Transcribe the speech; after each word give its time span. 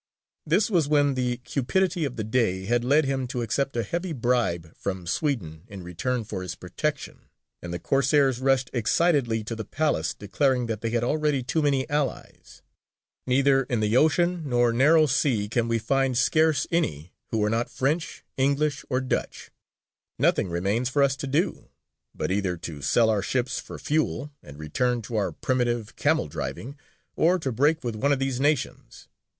This 0.47 0.67
was 0.71 0.87
when 0.89 1.13
the 1.13 1.37
cupidity 1.43 2.05
of 2.05 2.15
the 2.15 2.23
Dey 2.23 2.65
had 2.65 2.83
led 2.83 3.05
him 3.05 3.27
to 3.27 3.43
accept 3.43 3.77
a 3.77 3.83
heavy 3.83 4.13
bribe 4.13 4.75
from 4.75 5.05
Sweden 5.05 5.61
in 5.67 5.83
return 5.83 6.23
for 6.23 6.41
his 6.41 6.55
protection, 6.55 7.27
and 7.61 7.71
the 7.71 7.77
Corsairs 7.77 8.39
rushed 8.39 8.71
excitedly 8.73 9.43
to 9.43 9.55
the 9.55 9.63
palace 9.63 10.15
declaring 10.15 10.65
that 10.65 10.81
they 10.81 10.89
had 10.89 11.03
already 11.03 11.43
too 11.43 11.61
many 11.61 11.87
allies: 11.87 12.63
"Neither 13.27 13.61
in 13.65 13.79
the 13.79 13.95
ocean 13.95 14.49
nor 14.49 14.73
narrow 14.73 15.05
sea 15.05 15.47
can 15.47 15.67
we 15.67 15.77
find 15.77 16.17
scarce 16.17 16.65
any 16.71 17.13
who 17.29 17.43
are 17.43 17.49
not 17.51 17.69
French, 17.69 18.23
English, 18.37 18.83
or 18.89 19.01
Dutch; 19.01 19.51
nothing 20.17 20.49
remains 20.49 20.89
for 20.89 21.03
us 21.03 21.15
to 21.17 21.27
do, 21.27 21.69
but 22.15 22.31
either 22.31 22.57
to 22.57 22.81
sell 22.81 23.11
our 23.11 23.21
ships 23.21 23.59
for 23.59 23.77
fuel, 23.77 24.31
and 24.41 24.57
return 24.57 25.03
to 25.03 25.15
our 25.15 25.31
primitive 25.31 25.95
camel 25.95 26.27
driving, 26.27 26.75
or 27.15 27.37
to 27.37 27.51
break 27.51 27.83
with 27.83 27.95
one 27.95 28.11
of 28.11 28.17
these 28.17 28.39
nations." 28.39 29.07